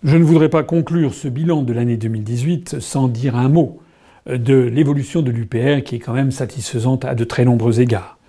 Je 0.03 0.15
ne 0.15 0.23
voudrais 0.23 0.49
pas 0.49 0.61
conclure 0.61 1.15
ce 1.15 1.27
bilan 1.27 1.63
de 1.63 1.73
l'année 1.73 1.97
2018 1.97 2.79
sans 2.79 3.07
dire 3.07 3.35
un 3.35 3.49
mot 3.49 3.79
de 4.27 4.53
l'évolution 4.53 5.23
de 5.23 5.31
l'UPR 5.31 5.81
qui 5.83 5.95
est 5.95 5.99
quand 5.99 6.13
même 6.13 6.29
satisfaisante 6.29 7.03
à 7.03 7.15
de 7.15 7.23
très 7.23 7.45
nombreux 7.45 7.81
égards. 7.81 8.19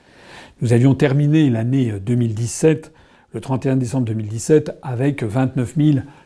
Nous 0.62 0.72
avions 0.72 0.94
terminé 0.94 1.50
l'année 1.50 1.92
2017 2.00 2.90
le 3.34 3.40
31 3.42 3.76
décembre 3.76 4.06
2017 4.06 4.78
avec 4.80 5.22
29 5.22 5.74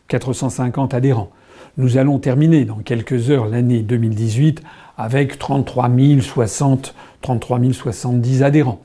450 0.07 0.95
adhérents. 0.95 1.33
Nous 1.77 1.97
allons 1.97 2.21
terminer 2.21 2.65
dans 2.65 2.79
quelques 2.79 3.31
heures 3.31 3.49
l'année 3.49 3.83
2018 3.83 4.63
avec 4.97 5.41
33 5.41 5.91
060, 6.21 6.95
33 7.21 7.61
070 7.73 8.45
adhérents. 8.45 8.81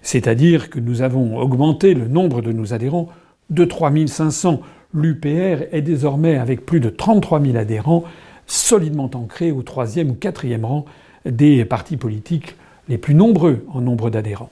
C'est-à-dire 0.00 0.70
que 0.70 0.80
nous 0.80 1.02
avons 1.02 1.36
augmenté 1.36 1.92
le 1.92 2.08
nombre 2.08 2.40
de 2.40 2.52
nos 2.52 2.72
adhérents 2.72 3.10
de 3.50 3.66
3 3.66 3.92
500. 4.06 4.62
L'UPR 4.92 5.66
est 5.72 5.82
désormais, 5.82 6.36
avec 6.36 6.66
plus 6.66 6.80
de 6.80 6.90
33 6.90 7.40
000 7.40 7.56
adhérents, 7.56 8.04
solidement 8.46 9.10
ancré 9.14 9.52
au 9.52 9.62
troisième 9.62 10.10
ou 10.10 10.14
quatrième 10.14 10.64
rang 10.64 10.84
des 11.24 11.64
partis 11.64 11.96
politiques 11.96 12.56
les 12.88 12.98
plus 12.98 13.14
nombreux 13.14 13.64
en 13.72 13.80
nombre 13.80 14.10
d'adhérents. 14.10 14.50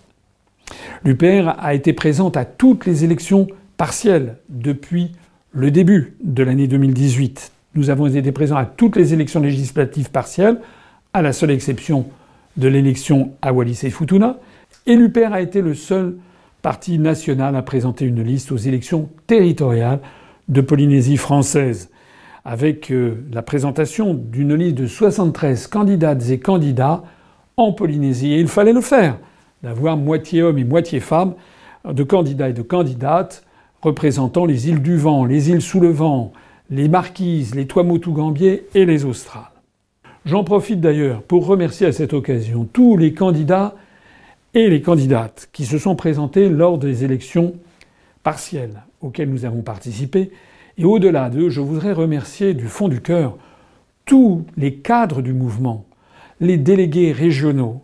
L'UPR 1.04 1.54
a 1.58 1.74
été 1.74 1.92
présente 1.92 2.36
à 2.36 2.44
toutes 2.44 2.86
les 2.86 3.04
élections 3.04 3.48
partielles 3.76 4.36
depuis 4.48 5.12
le 5.52 5.70
début 5.70 6.14
de 6.22 6.42
l'année 6.44 6.68
2018. 6.68 7.50
Nous 7.74 7.90
avons 7.90 8.06
été 8.06 8.30
présents 8.30 8.56
à 8.56 8.64
toutes 8.64 8.96
les 8.96 9.14
élections 9.14 9.40
législatives 9.40 10.10
partielles, 10.10 10.60
à 11.12 11.22
la 11.22 11.32
seule 11.32 11.50
exception 11.50 12.06
de 12.56 12.68
l'élection 12.68 13.32
à 13.42 13.52
Wallis 13.52 13.80
et 13.82 13.90
Futuna. 13.90 14.38
Et 14.86 14.94
l'UPR 14.94 15.32
a 15.32 15.40
été 15.40 15.62
le 15.62 15.74
seul 15.74 16.14
parti 16.62 16.98
national 16.98 17.56
à 17.56 17.62
présenter 17.62 18.04
une 18.04 18.22
liste 18.22 18.52
aux 18.52 18.56
élections 18.56 19.08
territoriales 19.26 20.00
de 20.48 20.60
Polynésie 20.60 21.16
française, 21.16 21.90
avec 22.44 22.90
euh, 22.90 23.24
la 23.32 23.42
présentation 23.42 24.14
d'une 24.14 24.54
liste 24.54 24.76
de 24.76 24.86
73 24.86 25.66
candidates 25.66 26.30
et 26.30 26.38
candidats 26.38 27.02
en 27.56 27.72
Polynésie. 27.72 28.32
Et 28.32 28.40
il 28.40 28.48
fallait 28.48 28.72
le 28.72 28.80
faire 28.80 29.18
d'avoir 29.62 29.96
moitié 29.96 30.42
homme 30.42 30.58
et 30.58 30.64
moitié 30.64 31.00
femme 31.00 31.34
de 31.84 32.02
candidats 32.02 32.48
et 32.48 32.54
de 32.54 32.62
candidates 32.62 33.44
représentant 33.82 34.44
les 34.44 34.68
îles 34.68 34.82
du 34.82 34.96
Vent, 34.96 35.24
les 35.24 35.50
îles 35.50 35.62
sous 35.62 35.80
le 35.80 35.90
vent, 35.90 36.32
les 36.70 36.88
Marquises, 36.88 37.54
les 37.54 37.66
Tuamotu-Gambier 37.66 38.66
et 38.74 38.84
les 38.84 39.04
Australes. 39.04 39.44
J'en 40.24 40.44
profite 40.44 40.80
d'ailleurs 40.80 41.22
pour 41.22 41.46
remercier 41.46 41.86
à 41.86 41.92
cette 41.92 42.12
occasion 42.12 42.68
tous 42.70 42.96
les 42.96 43.14
candidats 43.14 43.74
et 44.54 44.68
les 44.68 44.82
candidates 44.82 45.48
qui 45.52 45.64
se 45.64 45.78
sont 45.78 45.94
présentés 45.94 46.48
lors 46.48 46.78
des 46.78 47.04
élections 47.04 47.54
partielles 48.28 48.82
auxquelles 49.00 49.30
nous 49.30 49.46
avons 49.46 49.62
participé. 49.62 50.30
Et 50.76 50.84
au-delà 50.84 51.30
d'eux, 51.30 51.48
je 51.48 51.62
voudrais 51.62 51.94
remercier 51.94 52.52
du 52.52 52.66
fond 52.66 52.88
du 52.88 53.00
cœur 53.00 53.38
tous 54.04 54.44
les 54.58 54.74
cadres 54.74 55.22
du 55.22 55.32
mouvement, 55.32 55.86
les 56.38 56.58
délégués 56.58 57.12
régionaux, 57.12 57.80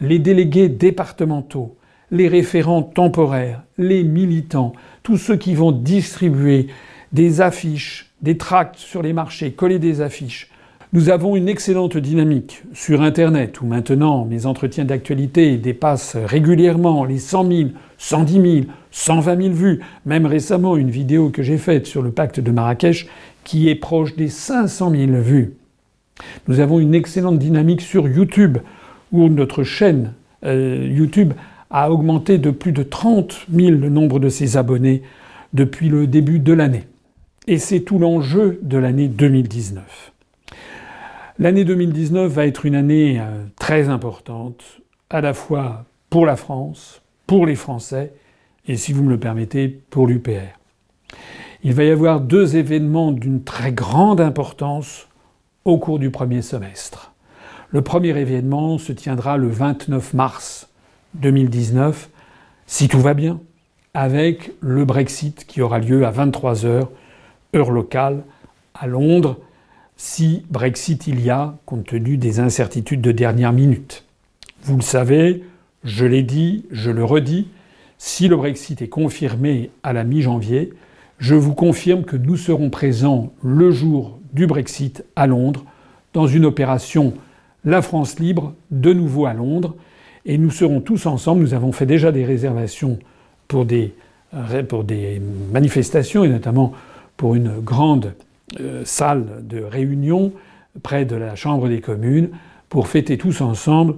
les 0.00 0.18
délégués 0.18 0.70
départementaux, 0.70 1.76
les 2.10 2.26
référents 2.26 2.82
temporaires, 2.82 3.64
les 3.76 4.02
militants, 4.02 4.72
tous 5.02 5.18
ceux 5.18 5.36
qui 5.36 5.54
vont 5.54 5.72
distribuer 5.72 6.68
des 7.12 7.42
affiches, 7.42 8.10
des 8.22 8.38
tracts 8.38 8.78
sur 8.78 9.02
les 9.02 9.12
marchés, 9.12 9.52
coller 9.52 9.78
des 9.78 10.00
affiches. 10.00 10.50
Nous 10.94 11.10
avons 11.10 11.36
une 11.36 11.50
excellente 11.50 11.98
dynamique 11.98 12.62
sur 12.72 13.02
Internet 13.02 13.60
où 13.60 13.66
maintenant 13.66 14.24
mes 14.24 14.46
entretiens 14.46 14.86
d'actualité 14.86 15.58
dépassent 15.58 16.16
régulièrement 16.16 17.04
les 17.04 17.18
100 17.18 17.46
000, 17.46 17.70
110 17.98 18.32
000, 18.32 18.66
120 18.92 19.42
000 19.42 19.54
vues. 19.54 19.80
Même 20.06 20.26
récemment, 20.26 20.76
une 20.76 20.90
vidéo 20.90 21.30
que 21.30 21.42
j'ai 21.42 21.58
faite 21.58 21.86
sur 21.86 22.02
le 22.02 22.12
pacte 22.12 22.38
de 22.38 22.50
Marrakech 22.52 23.08
qui 23.42 23.68
est 23.68 23.74
proche 23.74 24.14
des 24.14 24.28
500 24.28 24.90
000 24.90 25.12
vues. 25.20 25.54
Nous 26.46 26.60
avons 26.60 26.78
une 26.78 26.94
excellente 26.94 27.38
dynamique 27.38 27.80
sur 27.80 28.06
YouTube 28.06 28.58
où 29.10 29.28
notre 29.28 29.64
chaîne 29.64 30.12
euh, 30.44 30.88
YouTube 30.90 31.32
a 31.70 31.90
augmenté 31.90 32.38
de 32.38 32.50
plus 32.50 32.72
de 32.72 32.82
30 32.82 33.46
000 33.52 33.70
le 33.70 33.88
nombre 33.88 34.20
de 34.20 34.28
ses 34.28 34.56
abonnés 34.56 35.02
depuis 35.52 35.88
le 35.88 36.06
début 36.06 36.38
de 36.38 36.52
l'année. 36.52 36.84
Et 37.46 37.58
c'est 37.58 37.80
tout 37.80 37.98
l'enjeu 37.98 38.60
de 38.62 38.78
l'année 38.78 39.08
2019. 39.08 40.12
L'année 41.38 41.64
2019 41.64 42.30
va 42.30 42.46
être 42.46 42.66
une 42.66 42.74
année 42.74 43.18
euh, 43.18 43.44
très 43.58 43.88
importante, 43.88 44.62
à 45.10 45.20
la 45.20 45.34
fois 45.34 45.86
pour 46.10 46.26
la 46.26 46.36
France, 46.36 47.02
pour 47.26 47.46
les 47.46 47.56
Français, 47.56 48.12
et 48.66 48.76
si 48.76 48.92
vous 48.92 49.02
me 49.02 49.10
le 49.10 49.18
permettez, 49.18 49.68
pour 49.68 50.06
l'UPR. 50.06 50.58
Il 51.64 51.74
va 51.74 51.84
y 51.84 51.90
avoir 51.90 52.20
deux 52.20 52.56
événements 52.56 53.12
d'une 53.12 53.42
très 53.42 53.72
grande 53.72 54.20
importance 54.20 55.08
au 55.64 55.78
cours 55.78 55.98
du 55.98 56.10
premier 56.10 56.42
semestre. 56.42 57.12
Le 57.70 57.82
premier 57.82 58.18
événement 58.18 58.78
se 58.78 58.92
tiendra 58.92 59.36
le 59.36 59.48
29 59.48 60.14
mars 60.14 60.68
2019, 61.14 62.10
si 62.66 62.88
tout 62.88 63.00
va 63.00 63.14
bien, 63.14 63.40
avec 63.94 64.52
le 64.60 64.84
Brexit 64.84 65.46
qui 65.46 65.60
aura 65.60 65.78
lieu 65.78 66.06
à 66.06 66.10
23 66.10 66.66
heures, 66.66 66.90
heure 67.54 67.70
locale, 67.70 68.24
à 68.74 68.86
Londres, 68.86 69.38
si 69.96 70.44
Brexit 70.50 71.06
il 71.06 71.20
y 71.20 71.30
a, 71.30 71.56
compte 71.66 71.86
tenu 71.86 72.16
des 72.16 72.40
incertitudes 72.40 73.00
de 73.00 73.12
dernière 73.12 73.52
minute. 73.52 74.04
Vous 74.64 74.76
le 74.76 74.82
savez, 74.82 75.44
je 75.84 76.04
l'ai 76.04 76.22
dit, 76.22 76.66
je 76.70 76.90
le 76.90 77.04
redis, 77.04 77.48
si 78.04 78.26
le 78.26 78.34
Brexit 78.34 78.82
est 78.82 78.88
confirmé 78.88 79.70
à 79.84 79.92
la 79.92 80.02
mi-janvier, 80.02 80.72
je 81.18 81.36
vous 81.36 81.54
confirme 81.54 82.02
que 82.02 82.16
nous 82.16 82.36
serons 82.36 82.68
présents 82.68 83.32
le 83.44 83.70
jour 83.70 84.18
du 84.32 84.48
Brexit 84.48 85.04
à 85.14 85.28
Londres 85.28 85.64
dans 86.12 86.26
une 86.26 86.44
opération 86.44 87.14
la 87.64 87.80
France 87.80 88.18
libre 88.18 88.54
de 88.72 88.92
nouveau 88.92 89.26
à 89.26 89.34
Londres. 89.34 89.76
Et 90.26 90.36
nous 90.36 90.50
serons 90.50 90.80
tous 90.80 91.06
ensemble. 91.06 91.42
Nous 91.42 91.54
avons 91.54 91.70
fait 91.70 91.86
déjà 91.86 92.10
des 92.10 92.24
réservations 92.24 92.98
pour 93.46 93.66
des, 93.66 93.94
des 94.84 95.22
manifestations 95.52 96.24
et 96.24 96.28
notamment 96.28 96.72
pour 97.16 97.36
une 97.36 97.60
grande 97.60 98.14
euh, 98.58 98.82
salle 98.84 99.46
de 99.46 99.62
réunion 99.62 100.32
près 100.82 101.04
de 101.04 101.14
la 101.14 101.36
Chambre 101.36 101.68
des 101.68 101.80
communes 101.80 102.30
pour 102.68 102.88
fêter 102.88 103.16
tous 103.16 103.42
ensemble 103.42 103.94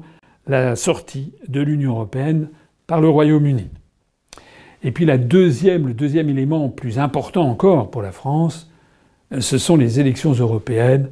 la 0.46 0.76
sortie 0.76 1.32
de 1.48 1.62
l'Union 1.62 1.92
européenne 1.92 2.48
par 2.86 3.00
le 3.00 3.08
Royaume-Uni. 3.08 3.70
Et 4.84 4.92
puis 4.92 5.06
le 5.06 5.16
deuxième 5.18 6.28
élément 6.28 6.68
plus 6.68 6.98
important 6.98 7.48
encore 7.48 7.90
pour 7.90 8.02
la 8.02 8.12
France, 8.12 8.70
euh, 9.32 9.40
ce 9.40 9.56
sont 9.56 9.76
les 9.76 9.98
élections 9.98 10.32
européennes 10.32 11.08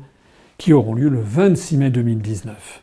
qui 0.58 0.74
auront 0.74 0.94
lieu 0.94 1.08
le 1.08 1.20
26 1.20 1.78
mai 1.78 1.90
2019. 1.90 2.82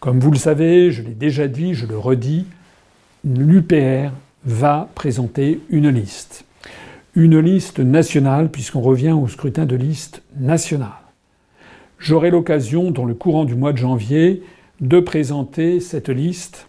Comme 0.00 0.18
vous 0.18 0.32
le 0.32 0.36
savez, 0.36 0.90
je 0.90 1.02
l'ai 1.02 1.14
déjà 1.14 1.46
dit, 1.46 1.72
je 1.72 1.86
le 1.86 1.96
redis, 1.96 2.46
l'UPR 3.24 4.10
va 4.44 4.90
présenter 4.94 5.60
une 5.70 5.88
liste. 5.88 6.44
Une 7.14 7.38
liste 7.38 7.78
nationale, 7.78 8.50
puisqu'on 8.50 8.82
revient 8.82 9.12
au 9.12 9.26
scrutin 9.26 9.64
de 9.64 9.76
liste 9.76 10.22
nationale. 10.36 10.90
J'aurai 11.98 12.30
l'occasion, 12.30 12.90
dans 12.90 13.06
le 13.06 13.14
courant 13.14 13.44
du 13.44 13.54
mois 13.54 13.72
de 13.72 13.78
janvier, 13.78 14.42
de 14.80 15.00
présenter 15.00 15.80
cette 15.80 16.10
liste 16.10 16.68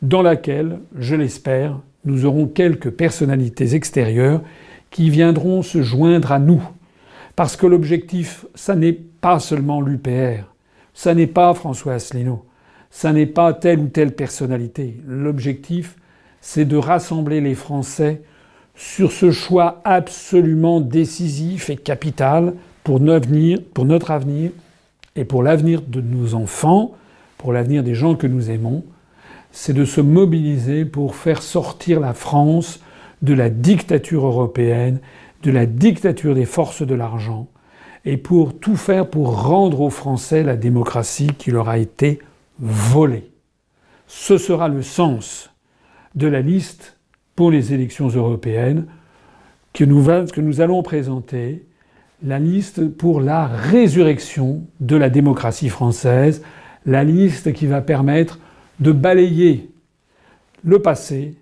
dans 0.00 0.22
laquelle, 0.22 0.78
je 0.96 1.16
l'espère, 1.16 1.80
nous 2.04 2.24
aurons 2.24 2.46
quelques 2.46 2.90
personnalités 2.90 3.74
extérieures 3.74 4.42
qui 4.90 5.10
viendront 5.10 5.62
se 5.62 5.82
joindre 5.82 6.32
à 6.32 6.38
nous. 6.38 6.62
Parce 7.36 7.56
que 7.56 7.66
l'objectif, 7.66 8.46
ça 8.54 8.74
n'est 8.74 8.92
pas 8.92 9.38
seulement 9.38 9.80
l'UPR, 9.80 10.44
ça 10.94 11.14
n'est 11.14 11.26
pas 11.26 11.54
François 11.54 11.94
Asselineau, 11.94 12.44
ça 12.90 13.12
n'est 13.12 13.26
pas 13.26 13.52
telle 13.54 13.78
ou 13.78 13.86
telle 13.86 14.14
personnalité. 14.14 14.96
L'objectif, 15.06 15.96
c'est 16.40 16.64
de 16.64 16.76
rassembler 16.76 17.40
les 17.40 17.54
Français 17.54 18.22
sur 18.74 19.12
ce 19.12 19.30
choix 19.30 19.80
absolument 19.84 20.80
décisif 20.80 21.70
et 21.70 21.76
capital 21.76 22.54
pour 22.82 22.98
notre 22.98 24.10
avenir 24.10 24.50
et 25.16 25.24
pour 25.24 25.42
l'avenir 25.42 25.82
de 25.82 26.00
nos 26.00 26.34
enfants, 26.34 26.92
pour 27.36 27.52
l'avenir 27.52 27.82
des 27.82 27.94
gens 27.94 28.16
que 28.16 28.26
nous 28.26 28.50
aimons, 28.50 28.84
c'est 29.52 29.72
de 29.72 29.84
se 29.84 30.00
mobiliser 30.00 30.84
pour 30.84 31.16
faire 31.16 31.42
sortir 31.42 32.00
la 32.00 32.14
France 32.14 32.80
de 33.22 33.34
la 33.34 33.50
dictature 33.50 34.26
européenne, 34.26 35.00
de 35.42 35.50
la 35.50 35.66
dictature 35.66 36.34
des 36.34 36.46
forces 36.46 36.82
de 36.82 36.94
l'argent, 36.94 37.48
et 38.04 38.16
pour 38.16 38.58
tout 38.58 38.76
faire 38.76 39.08
pour 39.08 39.42
rendre 39.42 39.80
aux 39.80 39.90
Français 39.90 40.42
la 40.42 40.56
démocratie 40.56 41.32
qui 41.36 41.50
leur 41.50 41.68
a 41.68 41.78
été 41.78 42.18
volée. 42.58 43.30
Ce 44.06 44.38
sera 44.38 44.68
le 44.68 44.82
sens 44.82 45.50
de 46.14 46.26
la 46.26 46.40
liste 46.40 46.98
pour 47.36 47.50
les 47.50 47.72
élections 47.72 48.08
européennes 48.08 48.86
que 49.72 49.84
nous, 49.84 50.60
allons 50.60 50.82
présenter, 50.82 51.64
la 52.22 52.38
liste 52.38 52.88
pour 52.88 53.20
la 53.20 53.46
résurrection 53.46 54.62
de 54.80 54.96
la 54.96 55.10
démocratie 55.10 55.68
française, 55.68 56.42
la 56.86 57.04
liste 57.04 57.52
qui 57.52 57.66
va 57.66 57.80
permettre 57.80 58.38
de 58.80 58.92
balayer 58.92 59.70
le 60.64 60.80
passé, 60.80 61.34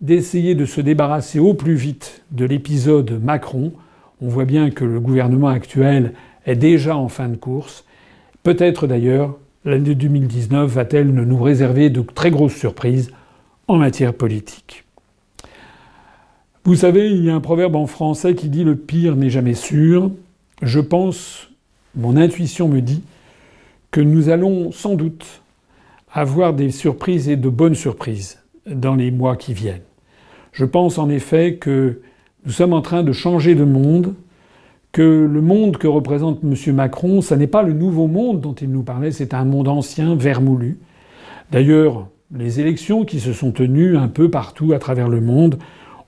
d'essayer 0.00 0.54
de 0.54 0.64
se 0.64 0.80
débarrasser 0.80 1.38
au 1.38 1.54
plus 1.54 1.74
vite 1.74 2.22
de 2.30 2.44
l'épisode 2.44 3.22
Macron. 3.22 3.72
On 4.20 4.28
voit 4.28 4.44
bien 4.44 4.70
que 4.70 4.84
le 4.84 5.00
gouvernement 5.00 5.48
actuel 5.48 6.14
est 6.46 6.56
déjà 6.56 6.96
en 6.96 7.08
fin 7.08 7.28
de 7.28 7.36
course. 7.36 7.84
Peut-être 8.42 8.86
d'ailleurs 8.86 9.36
l'année 9.64 9.94
2019 9.94 10.70
va-t-elle 10.70 11.10
nous 11.10 11.42
réserver 11.42 11.90
de 11.90 12.00
très 12.00 12.30
grosses 12.30 12.56
surprises 12.56 13.10
en 13.68 13.76
matière 13.76 14.14
politique. 14.14 14.84
Vous 16.64 16.74
savez, 16.74 17.10
il 17.10 17.24
y 17.24 17.30
a 17.30 17.34
un 17.34 17.40
proverbe 17.40 17.76
en 17.76 17.86
français 17.86 18.34
qui 18.34 18.48
dit 18.48 18.64
le 18.64 18.76
pire 18.76 19.16
n'est 19.16 19.30
jamais 19.30 19.54
sûr. 19.54 20.10
Je 20.62 20.80
pense, 20.80 21.50
mon 21.94 22.16
intuition 22.16 22.68
me 22.68 22.80
dit, 22.80 23.02
que 23.90 24.00
nous 24.00 24.28
allons 24.28 24.72
sans 24.72 24.94
doute 24.94 25.39
avoir 26.12 26.54
des 26.54 26.70
surprises 26.70 27.28
et 27.28 27.36
de 27.36 27.48
bonnes 27.48 27.74
surprises 27.74 28.38
dans 28.66 28.94
les 28.94 29.10
mois 29.10 29.36
qui 29.36 29.54
viennent. 29.54 29.82
Je 30.52 30.64
pense 30.64 30.98
en 30.98 31.08
effet 31.08 31.54
que 31.54 32.00
nous 32.44 32.52
sommes 32.52 32.72
en 32.72 32.82
train 32.82 33.02
de 33.02 33.12
changer 33.12 33.54
de 33.54 33.64
monde, 33.64 34.14
que 34.92 35.28
le 35.30 35.40
monde 35.40 35.76
que 35.76 35.86
représente 35.86 36.40
M. 36.42 36.74
Macron, 36.74 37.20
ce 37.20 37.34
n'est 37.34 37.46
pas 37.46 37.62
le 37.62 37.72
nouveau 37.72 38.08
monde 38.08 38.40
dont 38.40 38.54
il 38.54 38.70
nous 38.70 38.82
parlait, 38.82 39.12
c'est 39.12 39.34
un 39.34 39.44
monde 39.44 39.68
ancien, 39.68 40.16
vermoulu. 40.16 40.78
D'ailleurs, 41.52 42.08
les 42.36 42.60
élections 42.60 43.04
qui 43.04 43.20
se 43.20 43.32
sont 43.32 43.52
tenues 43.52 43.96
un 43.96 44.08
peu 44.08 44.30
partout 44.30 44.72
à 44.72 44.78
travers 44.78 45.08
le 45.08 45.20
monde 45.20 45.58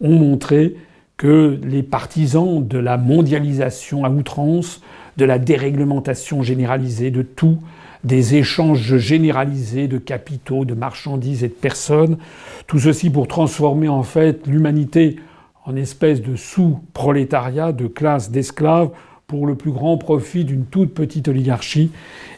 ont 0.00 0.18
montré 0.18 0.76
que 1.16 1.58
les 1.62 1.82
partisans 1.82 2.66
de 2.66 2.78
la 2.78 2.96
mondialisation 2.96 4.04
à 4.04 4.10
outrance, 4.10 4.80
de 5.16 5.24
la 5.24 5.38
déréglementation 5.38 6.42
généralisée 6.42 7.10
de 7.10 7.22
tout, 7.22 7.58
des 8.04 8.34
échanges 8.34 8.96
généralisés 8.96 9.88
de 9.88 9.98
capitaux, 9.98 10.64
de 10.64 10.74
marchandises 10.74 11.44
et 11.44 11.48
de 11.48 11.52
personnes. 11.52 12.18
Tout 12.66 12.78
ceci 12.78 13.10
pour 13.10 13.28
transformer 13.28 13.88
en 13.88 14.02
fait 14.02 14.46
l'humanité 14.46 15.16
en 15.64 15.76
espèce 15.76 16.20
de 16.20 16.34
sous-prolétariat, 16.34 17.72
de 17.72 17.86
classe 17.86 18.30
d'esclaves 18.30 18.90
pour 19.28 19.46
le 19.46 19.54
plus 19.54 19.70
grand 19.70 19.96
profit 19.96 20.44
d'une 20.44 20.64
toute 20.64 20.92
petite 20.92 21.28
oligarchie. 21.28 21.90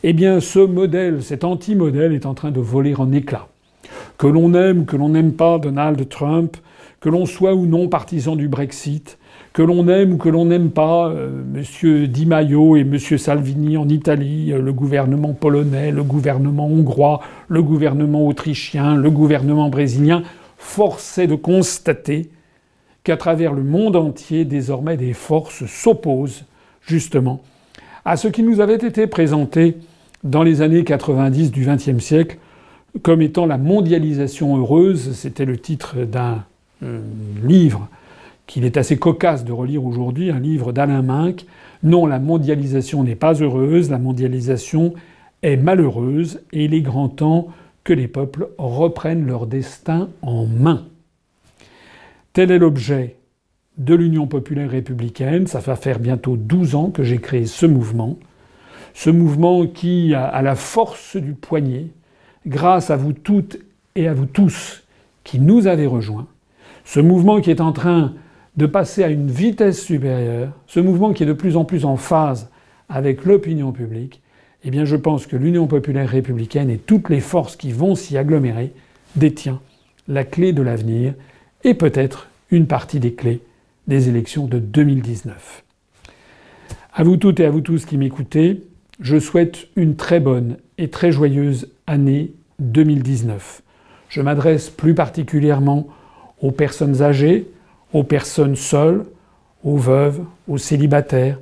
Eh 0.03 0.13
bien, 0.13 0.41
ce 0.41 0.59
modèle, 0.59 1.23
cet 1.23 1.43
anti-modèle 1.43 2.13
est 2.13 2.27
en 2.27 2.35
train 2.35 2.51
de 2.51 2.61
voler 2.61 2.95
en 2.95 3.11
éclats. 3.13 3.49
Que 4.19 4.27
l'on 4.27 4.55
aime, 4.55 4.85
que 4.85 4.97
l'on 4.97 5.09
n'aime 5.09 5.33
pas 5.33 5.59
Donald 5.59 6.09
Trump, 6.09 6.57
que 7.01 7.09
l'on 7.09 7.27
soit 7.27 7.55
ou 7.55 7.67
non 7.67 7.89
partisan 7.89 8.37
du 8.37 8.49
Brexit, 8.49 9.19
que 9.55 9.63
l'on 9.63 9.87
aime 9.87 10.15
ou 10.15 10.17
que 10.19 10.29
l'on 10.29 10.47
n'aime 10.47 10.71
pas 10.71 11.09
euh, 11.09 11.43
M. 11.55 12.07
Di 12.09 12.27
Maio 12.27 12.77
et 12.77 12.81
M. 12.81 12.99
Salvini 12.99 13.77
en 13.77 13.89
Italie, 13.89 14.53
euh, 14.53 14.61
le 14.61 14.73
gouvernement 14.73 15.33
polonais, 15.33 15.93
le 15.93 16.03
gouvernement 16.03 16.67
hongrois, 16.67 17.21
le 17.49 17.63
gouvernement 17.63 18.27
autrichien, 18.27 18.97
le 18.97 19.11
gouvernement 19.11 19.71
brésilien, 19.71 20.25
force 20.59 21.21
de 21.21 21.37
constater 21.37 22.31
qu'à 23.05 23.17
travers 23.17 23.53
le 23.53 23.63
monde 23.63 23.95
entier, 23.95 24.45
désormais, 24.45 24.97
des 24.97 25.13
forces 25.13 25.65
s'opposent 25.67 26.45
justement 26.83 27.41
à 28.05 28.17
ce 28.17 28.27
qui 28.27 28.43
nous 28.43 28.61
avait 28.61 28.75
été 28.75 29.07
présenté 29.07 29.77
dans 30.25 30.43
les 30.43 30.63
années 30.63 30.83
90 30.83 31.53
du 31.53 31.65
XXe 31.65 32.03
siècle 32.03 32.39
comme 33.03 33.23
étant 33.23 33.47
la 33.47 33.59
mondialisation 33.59 34.57
heureuse. 34.57 35.15
C'était 35.15 35.45
le 35.45 35.59
titre 35.59 35.99
d'un 36.05 36.45
euh, 36.83 37.01
livre 37.47 37.89
qu'il 38.47 38.65
est 38.65 38.77
assez 38.77 38.99
cocasse 38.99 39.45
de 39.45 39.53
relire 39.53 39.85
aujourd'hui, 39.85 40.31
un 40.31 40.39
livre 40.39 40.73
d'Alain 40.73 41.03
Minck. 41.03 41.47
Non, 41.83 42.07
la 42.07 42.19
mondialisation 42.19 43.03
n'est 43.03 43.15
pas 43.15 43.35
heureuse, 43.35 43.91
la 43.91 43.99
mondialisation 43.99 44.95
est 45.43 45.57
malheureuse, 45.57 46.41
et 46.53 46.65
il 46.65 46.75
est 46.75 46.83
grand 46.83 47.09
temps 47.09 47.49
que 47.85 47.93
les 47.93 48.09
peuples 48.09 48.49
reprennent 48.59 49.27
leur 49.27 49.47
destin 49.47 50.09
en 50.23 50.47
main. 50.47 50.87
Tel 52.33 52.51
est 52.51 52.59
l'objet 52.59 53.17
de 53.79 53.95
l'Union 53.95 54.27
populaire 54.27 54.71
républicaine. 54.71 55.47
Ça 55.47 55.61
va 55.61 55.77
faire 55.77 55.99
bientôt 55.99 56.37
12 56.37 56.75
ans 56.75 56.91
que 56.91 57.03
j'ai 57.03 57.19
créé 57.19 57.47
ce 57.47 57.67
mouvement. 57.67 58.19
Ce 58.95 59.11
mouvement 59.11 59.67
qui 59.67 60.15
a 60.15 60.41
la 60.43 60.55
force 60.55 61.17
du 61.17 61.33
poignet, 61.33 61.89
grâce 62.47 62.91
à 62.91 62.97
vous 62.97 63.13
toutes 63.13 63.59
et 63.97 64.09
à 64.09 64.15
vous 64.15 64.27
tous 64.27 64.85
qui 65.25 65.41
nous 65.41 65.67
avez 65.67 65.87
rejoints. 65.87 66.27
Ce 66.85 67.01
mouvement 67.01 67.41
qui 67.41 67.51
est 67.51 67.61
en 67.61 67.73
train 67.73 68.15
de 68.57 68.67
passer 68.67 69.03
à 69.03 69.09
une 69.09 69.31
vitesse 69.31 69.83
supérieure, 69.83 70.51
ce 70.67 70.81
mouvement 70.81 71.13
qui 71.13 71.23
est 71.23 71.27
de 71.27 71.33
plus 71.33 71.57
en 71.57 71.65
plus 71.65 71.85
en 71.85 71.97
phase 71.97 72.51
avec 72.89 73.25
l'opinion 73.25 73.73
publique, 73.73 74.23
eh 74.63 74.71
bien 74.71 74.85
je 74.85 74.97
pense 74.97 75.27
que 75.27 75.37
l'Union 75.37 75.67
populaire 75.67 76.09
républicaine 76.09 76.71
et 76.71 76.79
toutes 76.79 77.11
les 77.11 77.21
forces 77.21 77.57
qui 77.57 77.73
vont 77.73 77.95
s'y 77.95 78.17
agglomérer 78.17 78.73
détient 79.17 79.61
la 80.09 80.25
clé 80.25 80.53
de 80.53 80.63
l'avenir 80.63 81.15
et 81.65 81.75
peut-être 81.75 82.29
une 82.51 82.67
partie 82.67 83.01
des 83.01 83.15
clés 83.15 83.41
des 83.87 84.09
élections 84.09 84.47
de 84.47 84.59
2019. 84.59 85.65
À 86.95 87.03
vous 87.03 87.17
toutes 87.17 87.41
et 87.41 87.45
à 87.45 87.51
vous 87.51 87.61
tous 87.61 87.85
qui 87.85 87.99
m'écoutez, 87.99 88.63
je 89.01 89.19
souhaite 89.19 89.67
une 89.77 89.97
très 89.97 90.21
bonne 90.21 90.57
et 90.79 90.89
très 90.89 91.11
joyeuse 91.11 91.69
année 91.87 92.33
2019. 92.61 93.63
Je 94.09 94.21
m'adresse 94.23 94.71
plus 94.71 94.95
particulièrement 94.95 95.89
aux 96.41 96.53
personnes 96.53 97.03
âgées, 97.03 97.49
aux 97.95 98.03
personnes 98.03 98.57
seules, 98.57 99.07
aux 99.63 99.79
veuves, 99.79 100.23
aux 100.49 100.59
célibataires, 100.59 101.39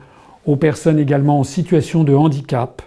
aux 0.46 0.56
personnes 0.56 0.98
également 0.98 1.40
en 1.40 1.44
situation 1.44 2.04
de 2.04 2.14
handicap. 2.14 2.82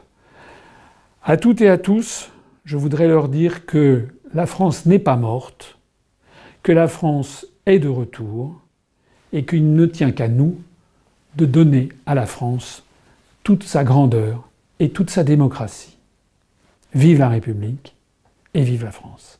À 1.24 1.36
toutes 1.36 1.60
et 1.62 1.70
à 1.70 1.78
tous, 1.78 2.30
je 2.64 2.78
voudrais 2.78 3.08
leur 3.08 3.28
dire 3.28 3.66
que 3.66 4.08
la 4.34 4.46
France 4.46 4.86
n'est 4.86 5.00
pas 5.00 5.18
morte, 5.18 5.78
que 6.64 6.72
la 6.72 6.88
France 6.88 7.48
est 7.66 7.80
de 7.80 7.90
retour 7.90 8.62
et 9.34 9.46
qu'il 9.46 9.74
ne 9.74 9.86
tient 9.86 10.12
qu'à 10.12 10.28
nous 10.28 10.58
de 11.36 11.46
donner 11.46 11.90
à 12.06 12.16
la 12.16 12.28
France 12.28 12.84
toute 13.44 13.64
sa 13.64 13.84
grandeur 13.84 14.48
et 14.80 14.90
toute 14.90 15.10
sa 15.10 15.24
démocratie. 15.24 15.98
Vive 16.94 17.20
la 17.20 17.30
République 17.30 17.96
et 18.54 18.62
vive 18.62 18.86
la 18.86 18.92
France. 18.92 19.40